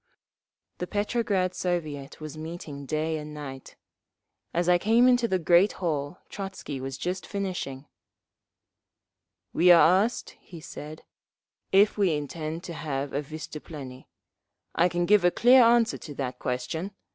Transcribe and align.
The 0.79 0.87
Petrograd 0.87 1.53
Soviet 1.53 2.19
was 2.19 2.35
meeting 2.35 2.87
day 2.87 3.19
and 3.19 3.35
night. 3.35 3.75
As 4.51 4.67
I 4.67 4.79
came 4.79 5.07
into 5.07 5.27
the 5.27 5.37
great 5.37 5.73
hall 5.73 6.17
Trotzky 6.27 6.81
was 6.81 6.97
just 6.97 7.23
finishing. 7.27 7.85
"We 9.53 9.71
are 9.71 10.03
asked," 10.03 10.31
he 10.39 10.59
said, 10.59 11.03
"if 11.71 11.99
we 11.99 12.15
intend 12.15 12.63
to 12.63 12.73
have 12.73 13.13
a 13.13 13.21
vystuplennie. 13.21 14.07
I 14.73 14.89
can 14.89 15.05
give 15.05 15.23
a 15.23 15.29
clear 15.29 15.61
answer 15.63 15.99
to 15.99 16.15
that 16.15 16.39
question. 16.39 16.95